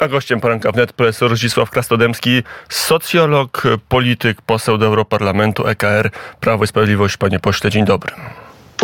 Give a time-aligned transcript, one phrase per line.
[0.00, 6.66] A gościem poranka wnet profesor Zdzisław Krasnodębski, socjolog, polityk, poseł do Europarlamentu EKR, Prawo i
[6.66, 7.16] Sprawiedliwość.
[7.16, 8.12] Panie pośle, dzień dobry.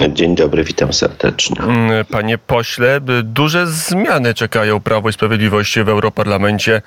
[0.08, 1.60] Dzień dobry, witam serdecznie.
[1.60, 6.82] Mm, panie pośle, duże zmiany czekają Prawo i Sprawiedliwość w Europarlamencie.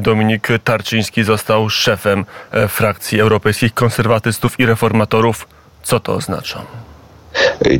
[0.00, 5.48] Dominik Tarczyński został szefem e, frakcji europejskich konserwatystów i reformatorów.
[5.82, 6.62] Co to oznacza?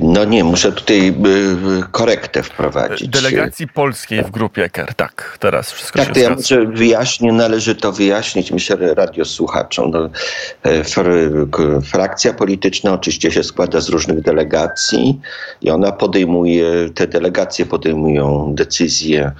[0.01, 3.09] No nie, muszę tutaj y, y, korektę wprowadzić.
[3.09, 7.75] Delegacji polskiej w grupie KER, tak, teraz wszystko tak, się to ja może wyjaśnię, należy
[7.75, 9.91] to wyjaśnić, myślę, radiosłuchaczom.
[9.91, 10.11] No,
[10.63, 15.21] e, frakcja polityczna oczywiście się składa z różnych delegacji
[15.63, 19.33] i ona podejmuje, te delegacje podejmują decyzje,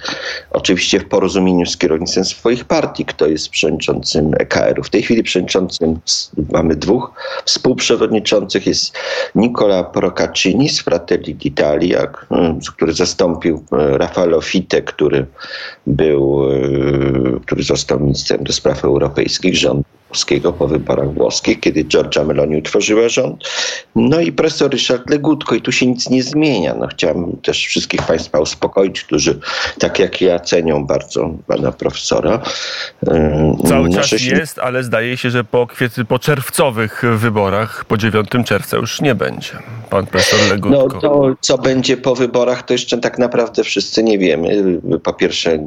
[0.51, 4.83] oczywiście w porozumieniu z kierownictwem swoich partii, kto jest przewodniczącym EKR-u.
[4.83, 5.99] W tej chwili przewodniczącym
[6.51, 7.11] mamy dwóch
[7.45, 8.93] współprzewodniczących, jest
[10.07, 15.25] Nicola Procaccini z Fratelli d'Italia, mm, który zastąpił e, Raffaello Fitte, który
[15.87, 22.23] był, e, który został ministrem do spraw europejskich rządu Polskiego po wyborach włoskich, kiedy Giorgia
[22.23, 23.43] Meloni utworzyła rząd.
[23.95, 26.75] No i profesor Ryszard Legutko i tu się nic nie zmienia.
[26.75, 29.39] No, chciałem też wszystkich Państwa uspokoić, którzy
[29.79, 32.41] tak jak ja cenią bardzo pana profesora.
[33.67, 34.35] Cały czas się...
[34.35, 39.15] jest, ale zdaje się, że po, kwiety, po czerwcowych wyborach, po 9 czerwca już nie
[39.15, 39.51] będzie.
[39.89, 40.69] Pan profesor Legutko.
[40.69, 44.79] No to co będzie po wyborach, to jeszcze tak naprawdę wszyscy nie wiemy.
[45.03, 45.59] Po pierwsze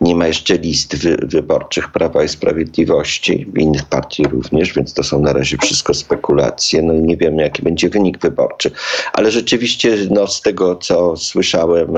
[0.00, 5.20] nie ma jeszcze list wy wyborczych Prawa i Sprawiedliwości innych partii również, więc to są
[5.20, 6.82] na razie wszystko spekulacje.
[6.82, 8.70] No i nie wiemy, jaki będzie wynik wyborczy.
[9.12, 11.96] Ale rzeczywiście, no, z tego, co słyszałem,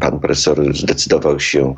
[0.00, 1.74] pan profesor zdecydował się,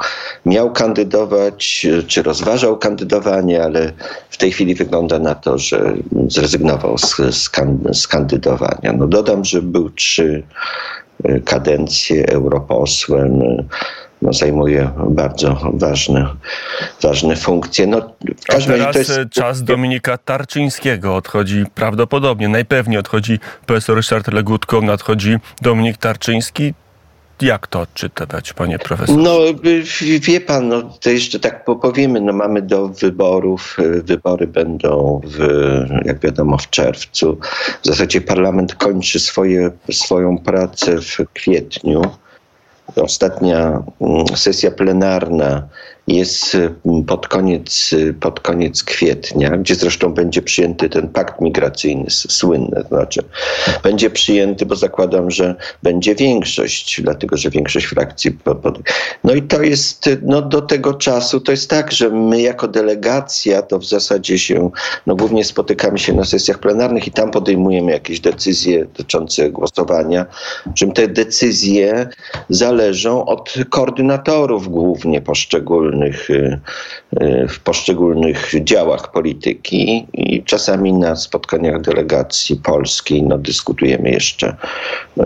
[0.46, 3.92] miał kandydować, czy rozważał kandydowanie, ale
[4.30, 5.94] w tej chwili wygląda na to, że
[6.28, 7.16] zrezygnował z,
[7.92, 8.92] z kandydowania.
[8.92, 10.42] No dodam, że był trzy
[11.24, 13.42] e, kadencje europosłem
[14.22, 16.26] no, zajmuje bardzo ważne,
[17.02, 17.86] ważne funkcje.
[17.86, 18.00] No,
[18.40, 19.20] w każdym teraz jest...
[19.30, 26.74] czas Dominika Tarczyńskiego odchodzi prawdopodobnie, najpewniej odchodzi profesor Ryszard Legutko, nadchodzi Dominik Tarczyński.
[27.40, 29.18] Jak to odczytywać, panie profesorze?
[29.18, 29.38] No,
[30.20, 35.38] wie pan, no, to jeszcze tak powiemy, no, mamy do wyborów, wybory będą, w,
[36.04, 37.38] jak wiadomo, w czerwcu.
[37.82, 42.02] W zasadzie parlament kończy swoje, swoją pracę w kwietniu.
[42.96, 45.68] Ostatnia mm, sesja plenarna
[46.08, 52.84] jest mm, pod koniec, pod koniec kwietnia, gdzie zresztą będzie przyjęty ten pakt migracyjny słynny.
[52.88, 53.20] Znaczy,
[53.82, 58.38] będzie przyjęty, bo zakładam, że będzie większość, dlatego że większość frakcji.
[59.24, 63.62] No i to jest, no do tego czasu to jest tak, że my jako delegacja
[63.62, 64.70] to w zasadzie się,
[65.06, 70.26] no głównie spotykamy się na sesjach plenarnych i tam podejmujemy jakieś decyzje dotyczące głosowania.
[70.74, 72.08] Czym te decyzje
[72.48, 76.60] zależą od koordynatorów głównie poszczególnych poszczególnych, y,
[77.22, 84.56] y, w poszczególnych działach polityki i czasami na spotkaniach delegacji polskiej no, dyskutujemy jeszcze,
[85.18, 85.22] y,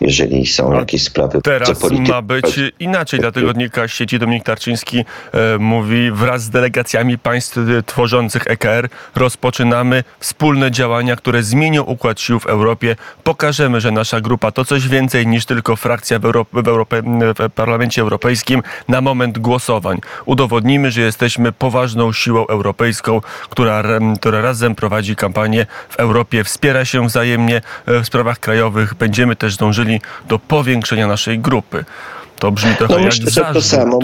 [0.00, 1.42] jeżeli są A jakieś sprawy.
[1.42, 4.98] Teraz ma być inaczej, dla tygodnika sieci Dominik Tarczyński
[5.32, 12.40] e, mówi wraz z delegacjami państw tworzących EKR rozpoczynamy wspólne działania, które zmienią układ sił
[12.40, 12.96] w Europie.
[13.24, 17.02] Pokażemy, że nasza grupa to coś więcej niż tylko frakcja w, Europie, w, Europie,
[17.38, 20.00] w Parlamencie Europejskim na moment głosowań.
[20.24, 23.20] Udowodnimy, że jesteśmy poważną siłą europejską,
[23.50, 23.82] która,
[24.20, 28.94] która razem prowadzi kampanię w Europie, wspiera się wzajemnie e, w sprawach krajowych.
[28.94, 31.84] Będziemy też dążyli do powiększenia naszej grupy.
[32.38, 33.54] To brzmi trochę no, jak myślę, zarzut.
[33.54, 33.98] to samo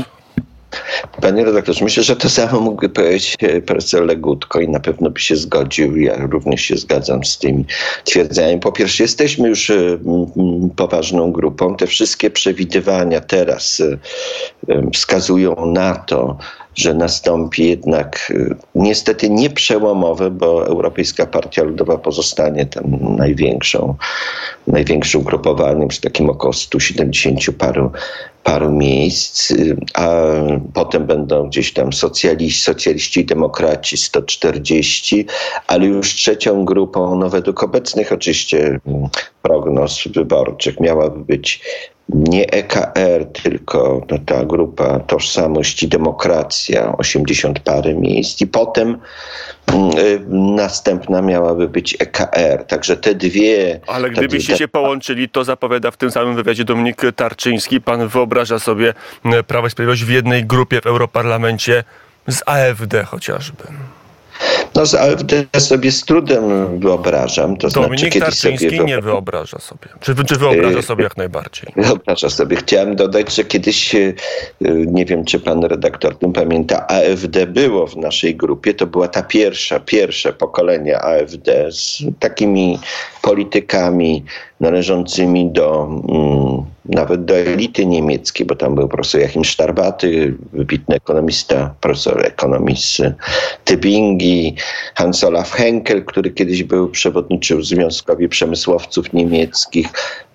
[1.21, 5.21] Panie redaktorze, myślę, że to samo mógłby powiedzieć e, profesor Legutko i na pewno by
[5.21, 5.97] się zgodził.
[5.97, 7.65] Ja również się zgadzam z tymi
[8.05, 8.61] twierdzeniami.
[8.61, 9.99] Po pierwsze, jesteśmy już e,
[10.77, 11.77] poważną grupą.
[11.77, 13.83] Te wszystkie przewidywania teraz
[14.93, 16.39] wskazują na to,
[16.75, 18.33] że nastąpi jednak
[18.75, 22.85] niestety nie przełomowe, bo Europejska Partia Ludowa pozostanie tam
[23.17, 23.95] największą,
[24.67, 27.91] największym ugrupowaniem z takim około 170 paru
[28.45, 29.53] paru miejsc,
[29.95, 30.09] a
[30.75, 35.27] potem będą gdzieś tam socjaliści, socjaliści i demokraci 140,
[35.67, 38.81] ale już trzecią grupą, no według obecnych oczywiście
[39.43, 41.61] prognoz wyborczych miałaby być
[42.09, 48.99] nie EKR, tylko no, ta grupa Tożsamość i Demokracja, 80 parę miejsc i potem
[49.67, 50.21] mm, y,
[50.57, 52.65] następna miałaby być EKR.
[52.69, 53.81] Także te dwie...
[53.87, 57.81] Ale gdybyście się połączyli, to zapowiada w tym samym wywiadzie Dominik Tarczyński.
[57.81, 58.95] Pan wyobraża sobie
[59.25, 61.85] mm, Prawo i Sprawiedliwość w jednej grupie w Europarlamencie
[62.29, 63.65] z AfD chociażby.
[64.75, 66.43] No z AfD sobie z trudem
[66.81, 67.57] wyobrażam.
[67.57, 69.89] To Dominik znaczy, kiedy Tarczyński sobie nie wyobraża sobie.
[70.01, 71.73] Czy, czy wyobraża Yy, sobie jak najbardziej?
[71.77, 72.57] Wyobrażam sobie.
[72.57, 74.15] Chciałem dodać, że kiedyś, e,
[74.87, 78.75] nie wiem czy pan redaktor tym pamięta, AfD było w naszej grupie.
[78.75, 82.79] To była ta pierwsza, pierwsze pokolenie AfD z takimi
[83.23, 84.25] politykami
[84.61, 91.75] należącymi do mm, nawet do elity niemieckiej, bo tam był profesor Joachim Starbaty, wybitny ekonomista,
[91.81, 93.01] profesor ekonomii z
[93.65, 94.57] Tybingi,
[94.95, 99.89] Hans Olaf Henkel, który kiedyś był przewodniczył Związkowi Przemysłowców Niemieckich.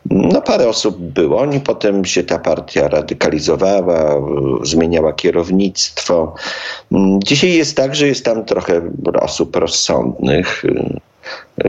[0.10, 1.40] No parę osób było.
[1.40, 4.22] Oni potem się ta partia radykalizowała,
[4.64, 6.36] zmieniała kierownictwo.
[7.24, 8.82] Dzisiaj jest tak, że jest tam trochę
[9.22, 10.64] osób rozsądnych,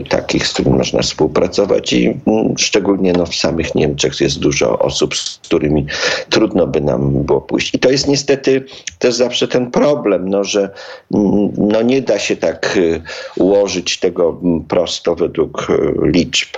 [0.09, 5.15] takich, z którymi można współpracować i mm, szczególnie no, w samych Niemczech jest dużo osób,
[5.15, 5.85] z którymi
[6.29, 7.75] trudno by nam było pójść.
[7.75, 8.65] I to jest niestety
[8.99, 10.69] też zawsze ten problem, no, że
[11.15, 13.01] mm, no, nie da się tak y,
[13.37, 16.49] ułożyć tego mm, prosto według y, liczb.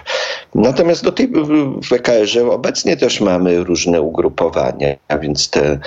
[0.55, 1.31] Natomiast do tej
[1.89, 5.79] w EKR-ze obecnie też mamy różne ugrupowania, a więc te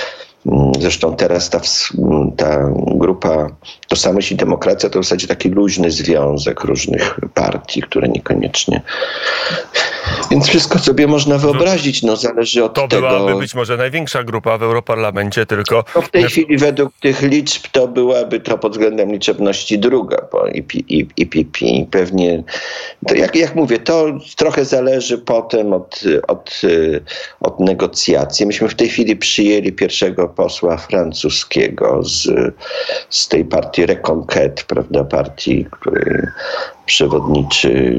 [0.81, 1.61] Zresztą teraz ta,
[2.37, 3.49] ta grupa
[3.89, 8.83] Tożsamość i Demokracja to w zasadzie taki luźny związek różnych partii, które niekoniecznie.
[10.31, 13.11] Więc wszystko sobie można wyobrazić, no zależy od to tego.
[13.11, 15.85] To byłaby być może największa grupa w Europarlamencie, tylko.
[15.95, 20.47] No w tej chwili według tych liczb to byłaby to pod względem liczebności druga po
[21.17, 21.59] IPP.
[21.91, 22.43] Pewnie,
[23.09, 24.07] to jak, jak mówię, to
[24.37, 26.61] trochę zależy potem od, od,
[27.41, 28.47] od negocjacji.
[28.47, 32.29] Myśmy w tej chwili przyjęli pierwszego posła francuskiego z,
[33.11, 36.05] z tej partii Reconquête, prawda, partii, której
[36.87, 37.93] przewodniczy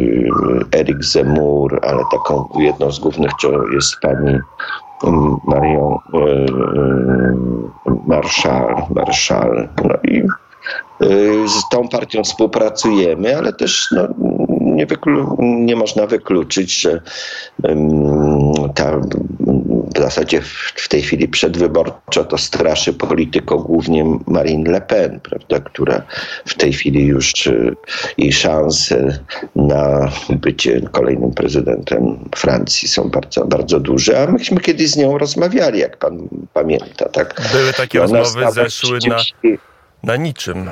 [0.71, 3.31] Eric Zemmour, ale taką jedną z głównych
[3.73, 4.39] jest pani
[5.45, 9.69] Marion e, e, Marszal, Marszal.
[9.83, 10.27] No i e,
[11.47, 14.07] z tą partią współpracujemy, ale też no,
[14.61, 14.87] nie,
[15.39, 17.01] nie można wykluczyć, że
[18.75, 18.84] ta
[20.09, 20.41] zasadzie
[20.75, 26.01] w tej chwili przedwyborczo to straszy polityką głównie Marine Le Pen, prawda, która
[26.45, 27.75] w tej chwili już y,
[28.17, 29.19] jej szanse
[29.55, 35.79] na bycie kolejnym prezydentem Francji są bardzo, bardzo duże, a myśmy kiedyś z nią rozmawiali,
[35.79, 37.09] jak pan pamięta.
[37.09, 37.41] Tak?
[37.53, 39.17] Były takie rozmowy, zeszły na,
[40.03, 40.69] na niczym.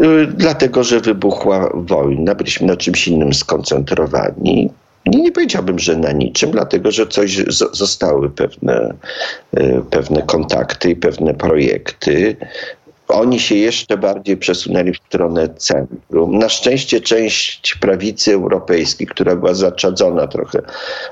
[0.00, 4.70] Y, dlatego, że wybuchła wojna, byliśmy na czymś innym skoncentrowani.
[5.08, 7.36] Nie, nie powiedziałbym, że na niczym, dlatego że coś
[7.72, 8.94] zostały pewne,
[9.58, 12.36] y, pewne kontakty i pewne projekty.
[13.08, 16.38] Oni się jeszcze bardziej przesunęli w stronę centrum.
[16.38, 20.62] Na szczęście część prawicy europejskiej, która była zaczadzona trochę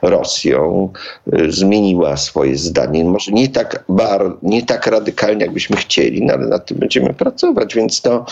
[0.02, 0.92] Rosją,
[1.40, 3.04] y, zmieniła swoje zdanie.
[3.04, 7.74] Może nie tak, bar, nie tak radykalnie, jakbyśmy chcieli, no ale nad tym będziemy pracować,
[7.74, 8.26] więc to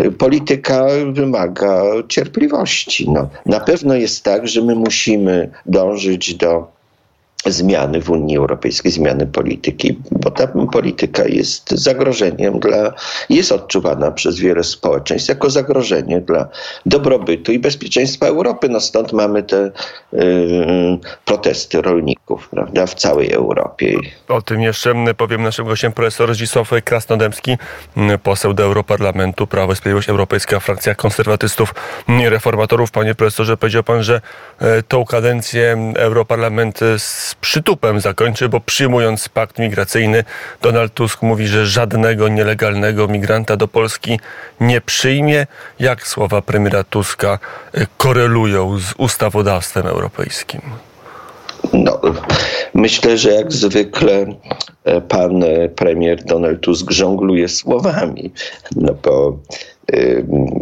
[0.00, 3.10] y, polityka wymaga cierpliwości.
[3.10, 6.73] No, na pewno jest tak, że my musimy dążyć do
[7.46, 12.92] zmiany w Unii Europejskiej, zmiany polityki, bo ta polityka jest zagrożeniem dla,
[13.30, 16.48] jest odczuwana przez wiele społeczeństw jako zagrożenie dla
[16.86, 18.68] dobrobytu i bezpieczeństwa Europy.
[18.68, 19.70] No stąd mamy te
[20.12, 20.20] y,
[21.24, 23.98] protesty rolników, prawda, w całej Europie.
[24.28, 27.56] O tym jeszcze powiem naszym gościem profesor Zdzisław Krasnodębski,
[28.22, 31.74] poseł do Europarlamentu, Prawo i Sprawiedliwość, Europejska Frakcja Konserwatystów
[32.08, 32.90] Reformatorów.
[32.90, 34.20] Panie profesorze, powiedział pan, że
[34.58, 40.24] e, tą kadencję Europarlament z przytupem zakończy, bo przyjmując pakt migracyjny,
[40.62, 44.20] Donald Tusk mówi, że żadnego nielegalnego migranta do Polski
[44.60, 45.46] nie przyjmie.
[45.80, 47.38] Jak słowa premiera Tuska
[47.72, 50.60] e, korelują z ustawodawstwem europejskim?
[51.72, 52.00] No,
[52.74, 54.26] myślę, że jak zwykle
[54.84, 58.32] e, pan e, premier Donald Tusk żongluje słowami,
[58.76, 59.38] no bo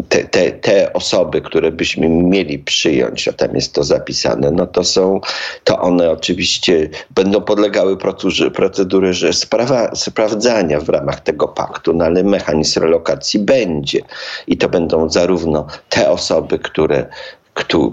[0.09, 4.85] te, te, te osoby, które byśmy mieli przyjąć, a tam jest to zapisane, no to
[4.85, 5.21] są,
[5.65, 12.25] to one oczywiście będą podlegały procedurze, procedurze sprawa, sprawdzania w ramach tego paktu, no ale
[12.25, 14.01] mechanizm relokacji będzie.
[14.47, 17.07] I to będą zarówno te osoby, które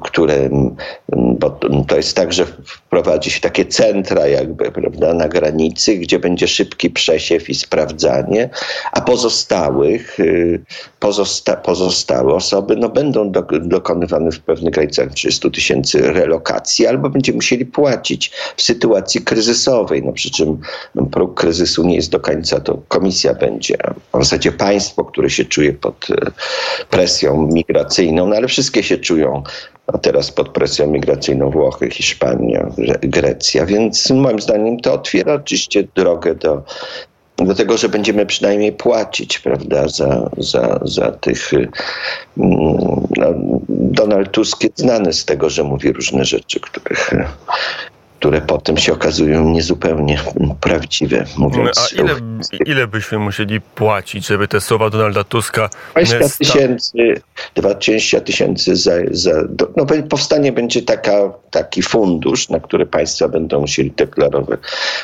[0.04, 0.50] które,
[1.13, 6.48] bo to jest tak, że wprowadzi się takie centra jakby, prawda, na granicy, gdzie będzie
[6.48, 8.50] szybki przesiew i sprawdzanie,
[8.92, 10.62] a pozostałych, y,
[11.00, 17.36] pozosta, pozostałe osoby no, będą do, dokonywane w pewnych granicach 300 tysięcy relokacji, albo będziemy
[17.36, 20.58] musieli płacić w sytuacji kryzysowej, no przy czym
[20.96, 23.78] no, próg kryzysu nie jest do końca, to komisja będzie,
[24.13, 26.16] w zasadzie państwo, które się czuje pod y,
[26.89, 29.44] presją migracyjną, no ale wszystkie się czują
[29.88, 32.68] a teraz pod presją migracyjną Włochy, Hiszpania,
[33.01, 33.65] Grecja.
[33.65, 36.63] Więc moim zdaniem to otwiera oczywiście drogę do
[37.46, 41.51] do tego, że będziemy przynajmniej płacić, prawda, za, za, za tych.
[41.53, 41.68] Mm,
[43.18, 43.34] no,
[43.70, 47.12] Donald Tusk jest znany z tego, że mówi różne rzeczy, których
[48.19, 50.17] które potem się okazują niezupełnie
[50.61, 51.25] prawdziwe.
[51.38, 52.15] Mówiąc A ile,
[52.65, 55.69] ile byśmy musieli płacić, żeby te słowa Donalda Tuska...
[55.95, 57.21] 20 tysięcy,
[57.55, 59.31] 20 tysięcy za, za...
[59.77, 64.59] No, powstanie będzie taka, taki fundusz, na który państwa będą musieli deklarować,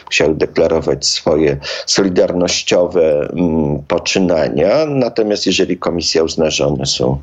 [0.05, 7.22] musiały deklarować swoje solidarnościowe mm, poczynania, natomiast jeżeli komisja uzna, że one są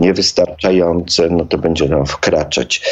[0.00, 2.82] niewystarczające, no to będzie nam wkraczać.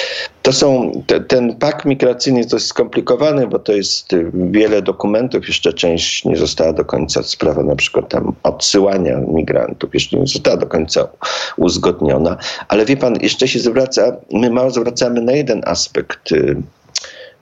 [0.42, 5.48] To są, te, ten pak migracyjny jest dość skomplikowany, bo to jest y, wiele dokumentów,
[5.48, 10.56] jeszcze część nie została do końca, sprawa na przykład tam odsyłania migrantów, jeszcze nie została
[10.56, 11.08] do końca
[11.56, 12.36] uzgodniona.
[12.68, 16.56] Ale wie pan, jeszcze się zwraca, my mało zwracamy na jeden aspekt y,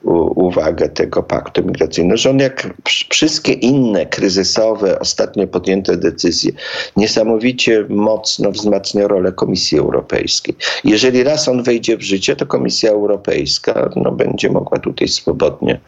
[0.05, 2.75] uwagę tego paktu migracyjnego, że on jak
[3.11, 6.53] wszystkie inne kryzysowe, ostatnio podjęte decyzje,
[6.97, 10.55] niesamowicie mocno wzmacnia rolę Komisji Europejskiej.
[10.85, 15.81] Jeżeli raz on wejdzie w życie, to Komisja Europejska no, będzie mogła tutaj swobodnie,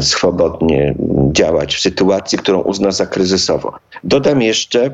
[0.00, 0.94] swobodnie
[1.32, 3.70] działać w sytuacji, którą uzna za kryzysową.
[4.04, 4.90] Dodam jeszcze,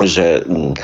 [0.00, 0.74] że mm,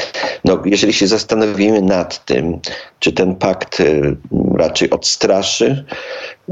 [0.45, 2.59] no, jeżeli się zastanowimy nad tym,
[2.99, 4.17] czy ten pakt y,
[4.55, 5.85] raczej odstraszy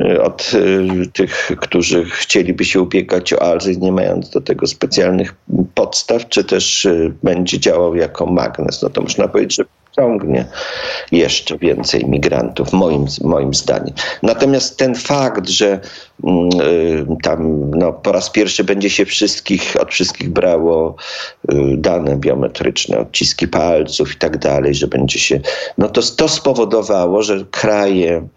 [0.03, 5.35] y, od y, tych, którzy chcieliby się ubiegać o azyl, nie mając do tego specjalnych
[5.75, 6.88] podstaw, czy też
[7.23, 9.65] będzie działał jako magnes, no to można powiedzieć, że
[9.99, 10.45] ciągnie
[11.12, 13.95] jeszcze więcej migrantów, moim, moim zdaniem.
[14.23, 15.81] Natomiast ten fakt, że
[16.25, 20.95] mm, y, tam no, po raz pierwszy będzie się wszystkich, od wszystkich brało
[21.52, 25.40] y, dane biometryczne, odciski palców i tak dalej, że będzie się,
[25.78, 28.28] no to, to spowodowało, że kraje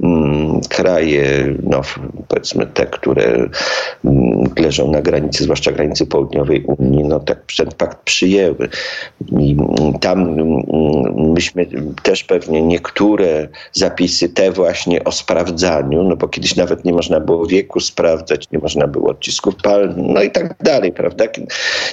[0.00, 1.80] Mm, kraje, no,
[2.28, 3.48] powiedzmy te, które
[4.04, 8.68] mm, leżą na granicy, zwłaszcza granicy południowej Unii, no tak ten pakt przyjęły.
[9.38, 9.56] I
[10.00, 10.36] tam
[11.16, 11.66] myśmy
[12.02, 17.46] też pewnie niektóre zapisy, te właśnie o sprawdzaniu, no bo kiedyś nawet nie można było
[17.46, 21.24] wieku sprawdzać, nie można było odcisków pal, no i tak dalej, prawda?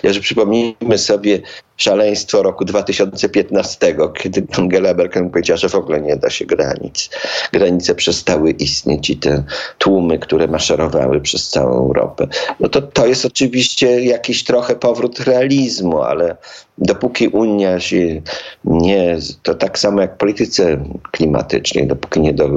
[0.03, 1.39] Ja, że przypomnijmy sobie
[1.81, 7.09] szaleństwo roku 2015, kiedy Angela Merkel powiedziała, że w ogóle nie da się granic.
[7.53, 9.43] Granice przestały istnieć i te
[9.77, 12.27] tłumy, które maszerowały przez całą Europę.
[12.59, 16.37] No to, to jest oczywiście jakiś trochę powrót realizmu, ale
[16.77, 18.21] dopóki Unia się
[18.65, 22.49] nie, to tak samo jak w polityce klimatycznej, dopóki nie do,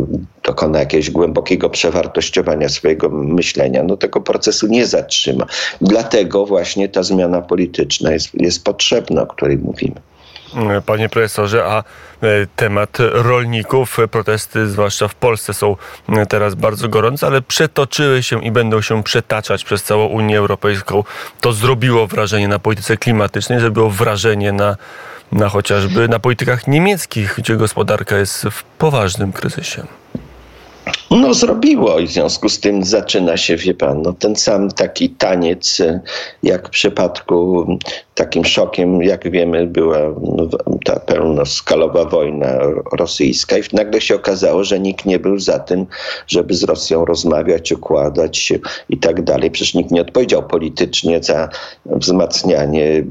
[0.45, 5.47] dokona jakiegoś głębokiego przewartościowania swojego myślenia, no tego procesu nie zatrzyma.
[5.81, 9.95] Dlatego właśnie ta zmiana polityczna jest, jest potrzebna, o której mówimy.
[10.87, 15.77] Panie profesorze, a e, temat rolników, protesty zwłaszcza w Polsce są
[16.09, 21.05] e, teraz bardzo gorące, ale przetoczyły się i będą się przetaczać przez całą Unię Europejską.
[21.41, 24.77] To zrobiło wrażenie na polityce klimatycznej, zrobiło wrażenie na,
[25.33, 29.87] na chociażby na politykach niemieckich, gdzie gospodarka jest w poważnym kryzysie.
[31.15, 35.11] No zrobiło i w związku z tym zaczyna się, wie pan, no, ten sam taki
[35.11, 35.83] taniec,
[36.43, 37.67] jak w przypadku
[38.15, 39.99] takim szokiem, jak wiemy, była
[40.37, 40.49] no,
[40.85, 42.59] ta pełnoskalowa wojna
[42.99, 45.87] rosyjska i nagle się okazało, że nikt nie był za tym,
[46.27, 49.51] żeby z Rosją rozmawiać, układać się i tak dalej.
[49.51, 51.49] Przecież nikt nie odpowiedział politycznie za
[51.87, 53.05] wzmacnianie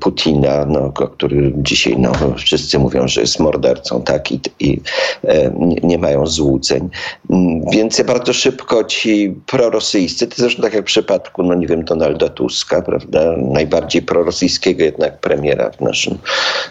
[0.00, 4.80] Putina, no, który dzisiaj no, wszyscy mówią, że jest mordercą, tak, i, i
[5.24, 6.69] e, nie mają złudzeń.
[6.76, 11.84] Mm, więc bardzo szybko ci prorosyjscy, to zresztą tak jak w przypadku, no nie wiem,
[11.84, 16.18] Donalda Tuska, prawda, najbardziej prorosyjskiego jednak premiera w, naszym,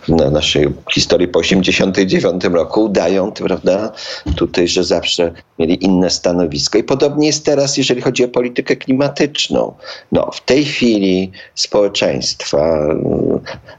[0.08, 3.92] w naszej historii po 89 roku, udają, prawda,
[4.36, 6.78] tutaj, że zawsze mieli inne stanowisko.
[6.78, 9.74] I podobnie jest teraz, jeżeli chodzi o politykę klimatyczną.
[10.12, 12.88] No, w tej chwili społeczeństwa,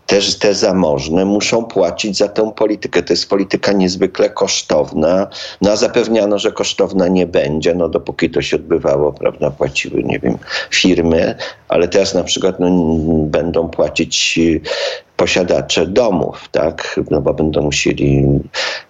[0.07, 3.03] też te zamożne, muszą płacić za tę politykę.
[3.03, 5.27] To jest polityka niezwykle kosztowna,
[5.61, 5.77] no a
[6.11, 10.39] zapewniano, że kosztowna nie będzie, no dopóki to się odbywało, prawda, płaciły, nie wiem,
[10.71, 11.35] firmy,
[11.69, 12.71] ale teraz na przykład no,
[13.27, 14.39] będą płacić
[15.21, 17.01] posiadacze domów, tak?
[17.11, 18.25] No bo będą musieli,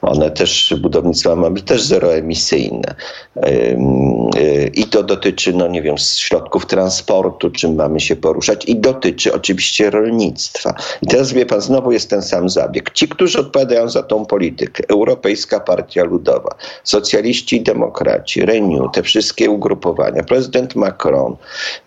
[0.03, 2.95] one też, budownictwo ma być też zeroemisyjne.
[3.37, 9.35] Y, I to dotyczy, no nie wiem, środków transportu, czym mamy się poruszać i dotyczy
[9.35, 10.75] oczywiście rolnictwa.
[11.03, 12.91] I teraz wie pan, znowu jest ten sam zabieg.
[12.91, 19.51] Ci, którzy odpowiadają za tą politykę, Europejska Partia Ludowa, socjaliści i demokraci, Renew, te wszystkie
[19.51, 21.37] ugrupowania, prezydent Macron,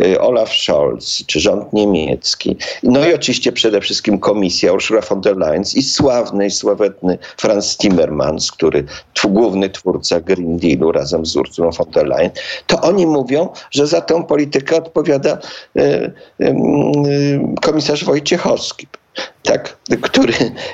[0.02, 5.38] y, Olaf Scholz, czy rząd niemiecki, no i oczywiście przede wszystkim komisja Ursula von der
[5.38, 8.86] Leyen i sławny i sławetny Franz Timmermans, który
[9.24, 12.32] główny twórca Green Dealu razem z Ursulą von der Leyen,
[12.68, 15.38] to oni mówią, że za tę politykę odpowiada
[15.78, 16.54] y, y,
[17.62, 18.88] komisarz Wojciechowski
[19.44, 20.34] tak, który,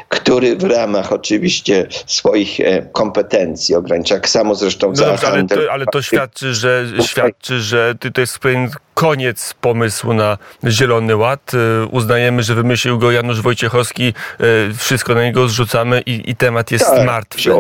[0.10, 5.72] który w ramach oczywiście swoich e, kompetencji ogranicza, tak samo zresztą no dobrze, ale, to,
[5.72, 11.52] ale to świadczy, że, świadczy, że to jest pewien koniec pomysłu na Zielony Ład.
[11.54, 16.72] E, uznajemy, że wymyślił go Janusz Wojciechowski, e, wszystko na niego zrzucamy i, i temat
[16.72, 17.52] jest tak, martwy.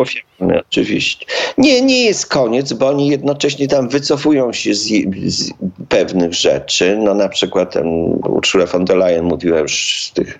[0.67, 1.25] Oczywiście.
[1.57, 4.87] Nie, nie jest koniec, bo oni jednocześnie tam wycofują się z,
[5.25, 5.49] z
[5.89, 6.97] pewnych rzeczy.
[6.97, 7.87] No na przykład ten
[8.27, 10.39] Ursula von der Leyen mówiła już z tych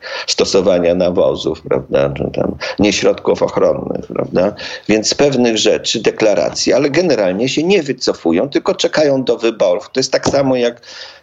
[0.59, 4.53] stosowania nawozów, prawda, tam, nie środków ochronnych, prawda,
[4.87, 9.89] więc pewnych rzeczy, deklaracji, ale generalnie się nie wycofują, tylko czekają do wyborów.
[9.91, 10.81] To jest tak samo jak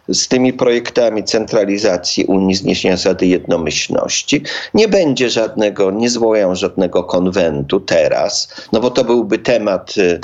[0.09, 4.43] z tymi projektami centralizacji Unii, zniesienia zasady jednomyślności.
[4.73, 10.19] Nie będzie żadnego, nie zwołają żadnego konwentu teraz, no bo to byłby temat y,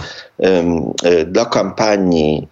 [1.05, 2.47] y, do kampanii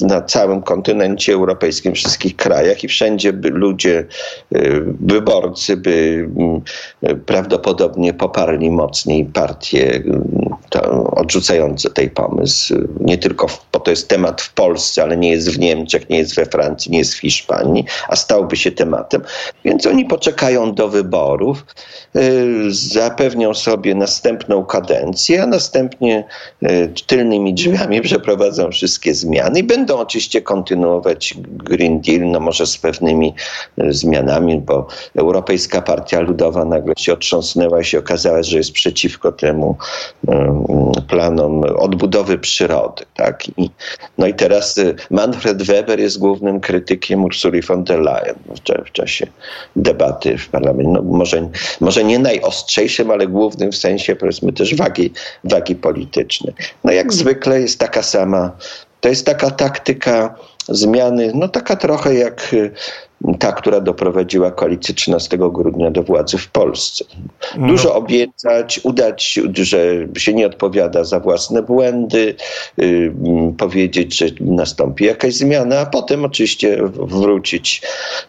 [0.00, 4.06] na całym kontynencie europejskim, w wszystkich krajach i wszędzie by ludzie,
[4.56, 6.28] y, wyborcy by
[7.26, 9.24] prawdopodobnie poparli mocniej
[10.70, 12.74] partie odrzucające tej pomysł.
[13.00, 16.34] Nie tylko, bo to jest temat w Polsce, ale nie jest w Niemczech, nie jest
[16.34, 19.22] we Francji, nie jest w Hiszpanii, a stałby się tematem.
[19.64, 21.66] Więc oni poczekają do wyborów,
[22.68, 26.24] zapewnią sobie następną kadencję, a następnie
[27.06, 33.34] tylnymi drzwiami przeprowadzą wszystkie zmiany i będą oczywiście kontynuować Green Deal, no może z pewnymi
[33.88, 39.76] zmianami, bo Europejska Partia Ludowa nagle się otrząsnęła i się okazała, że jest przeciwko temu
[41.08, 43.04] planom odbudowy przyrody.
[43.16, 43.48] Tak?
[43.58, 43.70] I,
[44.18, 48.92] no i teraz y, Manfred Weber jest głównym krytykiem Ursuli von der Leyen w, w
[48.92, 49.26] czasie
[49.76, 50.92] debaty w parlamencie.
[50.92, 51.48] No może,
[51.80, 55.12] może nie najostrzejszym, ale głównym w sensie powiedzmy też wagi,
[55.44, 56.54] wagi politycznej.
[56.84, 58.50] No jak zwykle jest taka sama,
[59.00, 60.34] to jest taka taktyka
[60.68, 62.70] zmiany, no taka trochę jak y,
[63.38, 67.04] ta, która doprowadziła koalicję 13 grudnia do władzy w Polsce.
[67.56, 67.66] No.
[67.66, 67.94] Dużo no.
[67.94, 69.78] obiecać, udać, że
[70.16, 72.34] się nie odpowiada za własne błędy,
[72.76, 73.12] yy,
[73.58, 77.82] powiedzieć, że nastąpi jakaś zmiana, a potem oczywiście wrócić.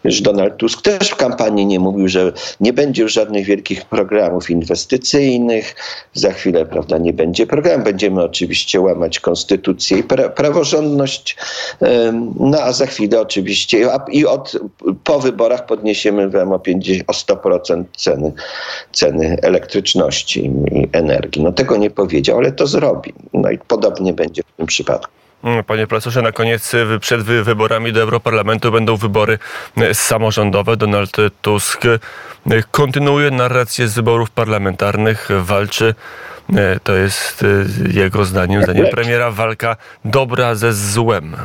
[0.04, 4.50] Już Donald Tusk też w kampanii nie mówił, że nie będzie już żadnych wielkich programów
[4.50, 5.74] inwestycyjnych.
[6.12, 7.84] Za chwilę, prawda, nie będzie programu.
[7.84, 11.36] Będziemy oczywiście łamać konstytucję i pra praworządność.
[11.80, 11.88] Yy,
[12.40, 14.56] no a za chwilę oczywiście i od
[15.04, 18.32] po wyborach podniesiemy wam o, 50, o 100% ceny,
[18.92, 21.42] ceny elektryczności i energii.
[21.42, 23.12] No tego nie powiedział, ale to zrobi.
[23.32, 25.12] No i podobnie będzie w tym przypadku.
[25.44, 29.38] Mm, panie profesorze, na koniec przed wyborami do Europarlamentu będą wybory
[29.76, 30.76] e, samorządowe.
[30.76, 31.98] Donald Tusk e,
[32.70, 35.94] kontynuuje narrację z wyborów parlamentarnych, walczy.
[36.82, 37.44] To jest
[37.92, 41.36] jego zdaniem, zdaniem premiera, walka dobra ze złem.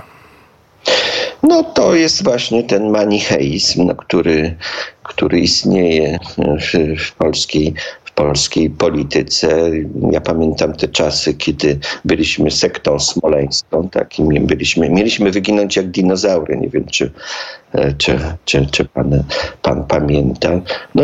[1.44, 4.56] No to jest właśnie ten manicheizm, no, który,
[5.04, 7.74] który istnieje w, w polskiej
[8.20, 9.72] polskiej polityce.
[10.12, 16.58] Ja pamiętam te czasy, kiedy byliśmy sektą smoleńską, tak, i byliśmy, mieliśmy wyginąć jak dinozaury.
[16.58, 17.12] Nie wiem, czy,
[17.98, 19.24] czy, czy, czy pan,
[19.62, 20.62] pan pamięta.
[20.96, 21.04] No,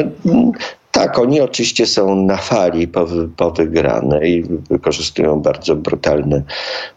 [0.95, 6.41] tak, oni oczywiście są na fali po, po wygranej, wykorzystują bardzo brutalne,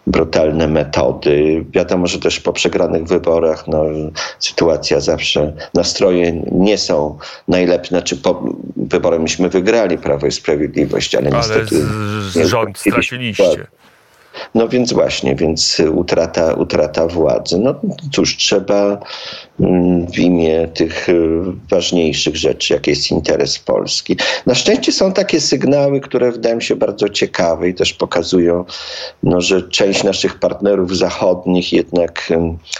[0.06, 1.64] brutalne metody.
[1.70, 3.84] Wiadomo, że też po przegranych wyborach no,
[4.38, 7.88] sytuacja zawsze, nastroje nie są najlepsze.
[7.88, 8.44] Znaczy po
[8.76, 11.76] wyborem myśmy wygrali Prawo i Sprawiedliwość, ale, ale niestety...
[11.76, 13.66] Z, z rząd straciliście.
[14.54, 17.58] No więc właśnie, więc utrata, utrata władzy.
[17.58, 17.74] No
[18.12, 19.00] cóż, trzeba
[20.14, 21.40] w imię tych y,
[21.70, 24.16] ważniejszych rzeczy, jak jest interes Polski.
[24.46, 28.64] Na szczęście są takie sygnały, które wydają się bardzo ciekawe i też pokazują,
[29.22, 32.28] no, że część naszych partnerów zachodnich jednak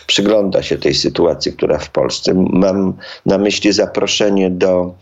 [0.06, 2.32] przygląda się tej sytuacji, która w Polsce.
[2.34, 2.94] Mam
[3.26, 4.94] na myśli zaproszenie do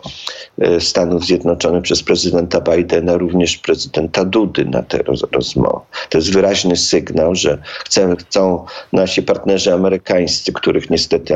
[0.62, 4.98] y, Stanów Zjednoczonych przez prezydenta Bidena, również prezydenta Dudy na te
[5.32, 5.80] rozmowy.
[6.08, 11.34] To jest wyraźny sygnał, że chcą, chcą nasi partnerzy amerykańscy, których niestety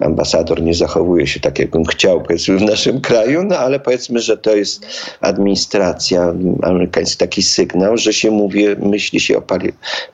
[0.00, 4.20] ambasador nie zachowuje się tak, jak bym chciał, powiedzmy, w naszym kraju, no ale powiedzmy,
[4.20, 4.86] że to jest
[5.20, 9.42] administracja amerykańska, taki sygnał, że się mówi, myśli się o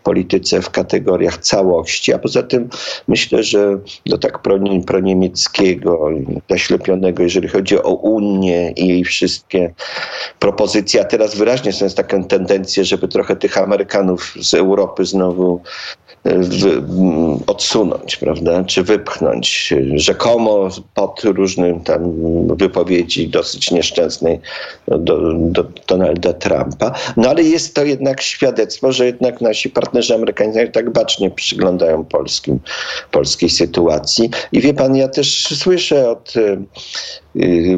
[0.03, 2.69] polityce w kategoriach całości, a poza tym
[3.09, 4.43] myślę, że do tak
[4.87, 6.09] proniemieckiego,
[6.51, 9.75] zaślepionego, jeżeli chodzi o Unię i jej wszystkie
[10.39, 15.61] propozycje, a teraz wyraźnie są taką tendencję, żeby trochę tych Amerykanów z Europy znowu
[17.47, 22.13] odsunąć, prawda, czy wypchnąć, rzekomo pod różnym tam
[22.57, 24.41] wypowiedzi dosyć nieszczęsnej
[24.89, 26.95] do, do Donalda Trumpa.
[27.17, 32.61] No ale jest to jednak świadectwo, że jednak nasi partnerzy amerykańscy tak bacznie przyglądają polskim,
[33.11, 34.31] polskiej sytuacji.
[34.53, 36.35] I wie pan, ja też słyszę od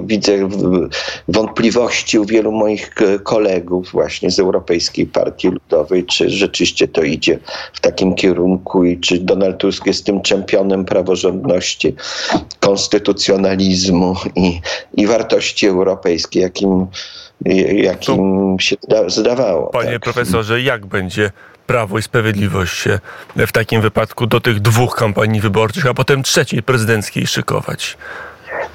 [0.05, 0.49] widzę
[1.29, 7.39] wątpliwości u wielu moich kolegów właśnie z Europejskiej Partii Ludowej, czy rzeczywiście to idzie
[7.73, 11.95] w takim kierunku i czy Donald Tusk jest tym czempionem praworządności,
[12.61, 14.61] konstytucjonalizmu i,
[14.95, 16.87] i wartości europejskiej, jakim,
[17.73, 19.67] jakim się zdawało.
[19.67, 20.03] Panie tak.
[20.03, 21.31] profesorze, jak będzie
[21.67, 22.99] Prawo i Sprawiedliwość się
[23.37, 27.97] w takim wypadku do tych dwóch kampanii wyborczych, a potem trzeciej prezydenckiej szykować?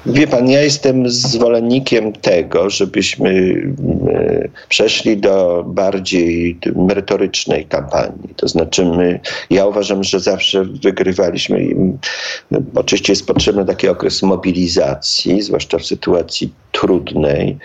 [0.06, 3.62] Wie pan, ja jestem zwolennikiem tego, żebyśmy
[4.08, 8.34] e, przeszli do bardziej merytorycznej kampanii.
[8.36, 11.66] To znaczy, my, ja uważam, że zawsze wygrywaliśmy.
[12.74, 17.58] Oczywiście jest potrzebny taki okres mobilizacji, zwłaszcza w sytuacji trudnej.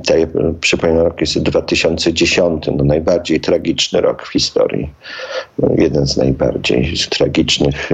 [0.00, 0.26] Tutaj
[0.60, 4.90] przypominam, rok jest 2010, no najbardziej tragiczny rok w historii.
[5.58, 7.90] No, jeden z najbardziej tragicznych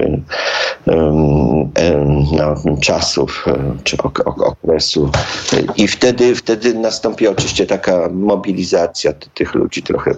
[0.86, 3.41] no, czasów
[3.84, 3.96] czy
[4.44, 5.10] okresu.
[5.76, 10.14] I wtedy, wtedy nastąpi oczywiście taka mobilizacja tych ludzi, trochę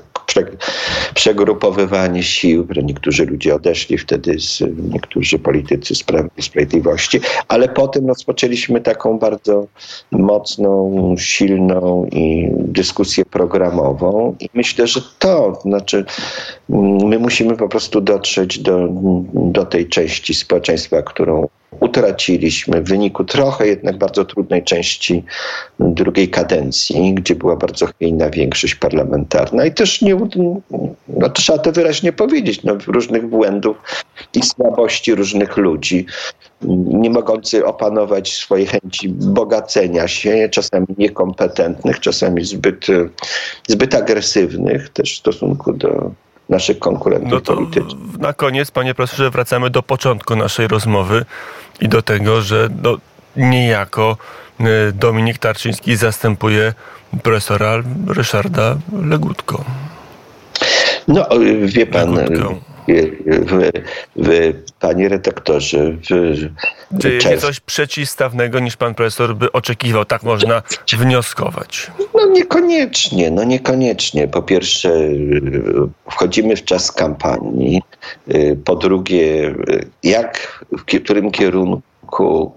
[1.14, 2.66] przegrupowywanie sił.
[2.82, 6.04] Niektórzy ludzie odeszli wtedy, z, niektórzy politycy z
[6.40, 9.66] Sprawiedliwości, ale potem rozpoczęliśmy taką bardzo
[10.10, 16.04] mocną, silną i dyskusję programową i myślę, że to znaczy
[17.04, 18.88] my musimy po prostu dotrzeć do,
[19.34, 21.48] do tej części społeczeństwa, którą
[21.80, 25.24] utraciliśmy w wyniku trochę jednak bardzo trudnej części
[25.80, 29.66] drugiej kadencji, gdzie była bardzo chwiejna większość parlamentarna.
[29.66, 30.16] I też nie,
[31.08, 33.76] no, trzeba to wyraźnie powiedzieć, no, różnych błędów
[34.34, 36.06] i słabości różnych ludzi,
[36.86, 42.86] nie mogący opanować swojej chęci bogacenia się, czasami niekompetentnych, czasami zbyt,
[43.68, 46.10] zbyt agresywnych też w stosunku do
[46.48, 48.18] naszych konkurentów no to politycznych.
[48.18, 51.24] Na koniec, panie profesorze, wracamy do początku naszej rozmowy
[51.80, 52.96] i do tego, że no,
[53.36, 54.16] niejako
[54.60, 56.74] y, Dominik Tarczyński zastępuje
[57.22, 59.64] profesora Ryszarda Legutko.
[61.08, 61.26] No,
[61.64, 62.73] wie pan, Legutko.
[62.88, 63.70] W,
[64.16, 66.00] w, panie redaktorze, w
[67.00, 70.04] Czy jest coś przeciwstawnego niż pan profesor by oczekiwał?
[70.04, 70.62] Tak można
[70.98, 71.90] wnioskować.
[72.14, 74.28] No niekoniecznie, no niekoniecznie.
[74.28, 74.92] Po pierwsze,
[76.10, 77.82] wchodzimy w czas kampanii.
[78.64, 79.54] Po drugie,
[80.02, 81.93] jak, w którym kierunku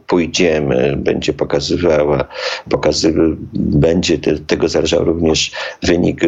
[0.07, 2.27] pójdziemy, będzie pokazywała,
[2.69, 3.13] pokazy,
[3.53, 5.51] będzie te, tego zależał również
[5.83, 6.21] wynik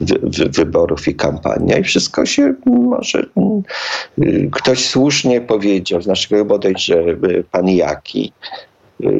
[0.00, 1.78] wy, wy, wyborów i kampania.
[1.78, 3.26] I wszystko się może
[4.52, 7.04] ktoś słusznie powiedział z naszego bodajże
[7.50, 8.32] pan Jaki,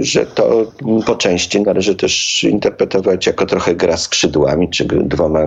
[0.00, 0.72] że to
[1.06, 5.40] po części należy też interpretować jako trochę gra skrzydłami, czy dwoma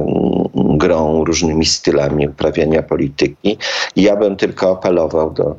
[0.54, 3.58] grą, różnymi stylami uprawiania polityki.
[3.96, 5.56] ja bym tylko apelował do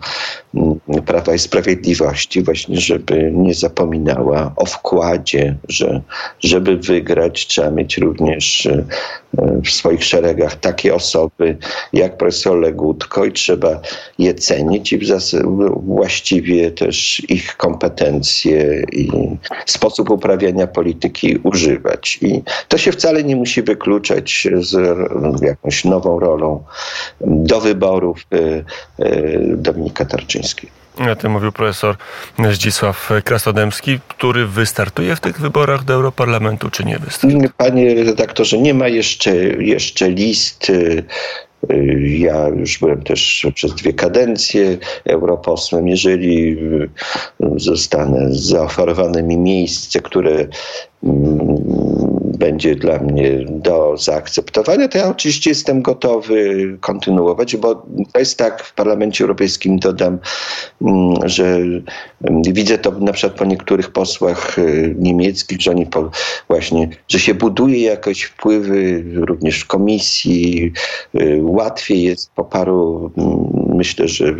[0.54, 6.00] mm, Prawa i Sprawiedliwości właśnie, żeby nie zapominała o wkładzie, że
[6.40, 8.84] żeby wygrać trzeba mieć również e,
[9.64, 11.56] w swoich szeregach takie osoby
[11.92, 13.80] jak profesor Legutko i trzeba
[14.18, 15.00] je cenić i
[15.76, 19.10] właściwie też ich kompetencje i
[19.66, 22.18] sposób uprawiania polityki używać.
[22.22, 26.64] I to się wcale nie musi wykluczać z jakąś nową rolą
[27.20, 28.64] do wyborów e,
[28.98, 30.81] e, Dominika Tarczyńskiego.
[31.12, 31.96] O tym mówił profesor
[32.52, 37.48] Zdzisław Krasnodębski, który wystartuje w tych wyborach do Europarlamentu, czy nie wystartuje?
[37.56, 41.04] Panie redaktorze, nie ma jeszcze, jeszcze list y,
[42.18, 45.88] ja już byłem też przez dwie kadencje europosłem.
[45.88, 46.56] Jeżeli
[47.56, 50.46] zostanę zaoferowane mi miejsce, które
[51.04, 52.11] mm,
[52.42, 57.74] będzie dla mnie do zaakceptowania, to ja oczywiście jestem gotowy kontynuować, bo
[58.12, 60.18] to jest tak w Parlamencie Europejskim, dodam,
[60.82, 66.10] mm, że mm, widzę to na przykład po niektórych posłach y, niemieckich, że oni po,
[66.48, 70.72] właśnie, że się buduje jakoś wpływy również w komisji,
[71.20, 74.32] y, łatwiej jest po paru, mm, myślę, że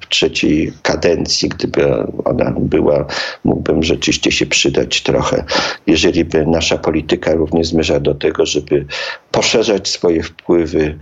[0.00, 1.84] w trzeciej kadencji, gdyby
[2.24, 3.06] ona była,
[3.44, 5.44] mógłbym rzeczywiście się przydać trochę,
[5.86, 8.86] jeżeli by nasza polityka również zmierza do tego, żeby
[9.30, 10.98] poszerzać swoje wpływy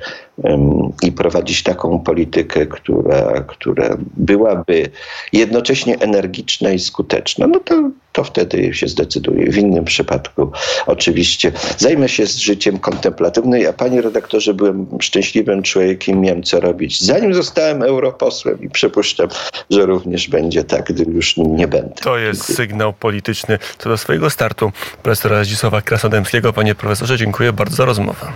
[1.03, 4.91] i prowadzić taką politykę, która, która byłaby
[5.33, 9.51] jednocześnie energiczna i skuteczna, no to, to wtedy się zdecyduje.
[9.51, 10.53] W innym przypadku
[10.87, 13.61] oczywiście zajmę się z życiem kontemplatywnym.
[13.61, 19.29] Ja, panie redaktorze, byłem szczęśliwym człowiekiem, miałem co robić, zanim zostałem europosłem i przypuszczam,
[19.71, 21.95] że również będzie tak, gdy już nie będę.
[22.03, 26.53] To jest sygnał polityczny co do swojego startu profesora Zdzisława Krasnodębskiego.
[26.53, 28.27] Panie profesorze, dziękuję bardzo za rozmowę.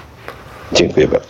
[0.72, 1.26] Dziękuję bardzo.